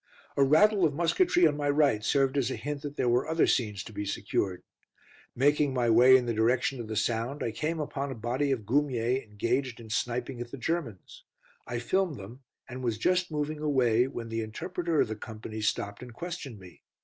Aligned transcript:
A 0.35 0.43
rattle 0.43 0.83
of 0.83 0.95
musketry 0.95 1.45
on 1.45 1.55
my 1.55 1.69
right 1.69 2.03
served 2.03 2.35
as 2.35 2.49
a 2.49 2.55
hint 2.55 2.81
that 2.81 2.95
there 2.95 3.07
were 3.07 3.27
other 3.29 3.45
scenes 3.45 3.83
to 3.83 3.93
be 3.93 4.03
secured. 4.03 4.63
Making 5.35 5.75
my 5.75 5.91
way 5.91 6.17
in 6.17 6.25
the 6.25 6.33
direction 6.33 6.79
of 6.79 6.87
the 6.87 6.95
sound, 6.95 7.43
I 7.43 7.51
came 7.51 7.79
upon 7.79 8.09
a 8.11 8.15
body 8.15 8.49
of 8.51 8.65
Goumiers 8.65 9.21
engaged 9.23 9.79
in 9.79 9.91
sniping 9.91 10.41
at 10.41 10.49
the 10.49 10.57
Germans. 10.57 11.23
I 11.67 11.77
filmed 11.77 12.17
them, 12.17 12.39
and 12.67 12.83
was 12.83 12.97
just 12.97 13.29
moving 13.29 13.59
away 13.59 14.07
when 14.07 14.29
the 14.29 14.41
interpreter 14.41 14.99
of 15.01 15.07
the 15.07 15.15
company 15.15 15.61
stopped 15.61 16.01
and 16.01 16.11
questioned 16.11 16.57
me. 16.57 16.81